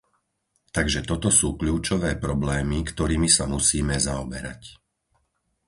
[0.77, 4.61] Takže toto sú kľúčové problémy, ktorými sa musíme zaoberať.